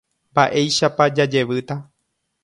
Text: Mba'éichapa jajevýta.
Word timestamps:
Mba'éichapa 0.35 1.05
jajevýta. 1.19 1.75